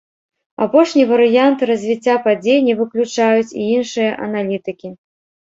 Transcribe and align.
Апошні 0.65 1.03
варыянт 1.11 1.59
развіцця 1.71 2.15
падзей 2.25 2.59
не 2.69 2.73
выключаюць 2.81 3.53
і 3.53 3.69
іншыя 3.77 4.11
аналітыкі. 4.27 4.95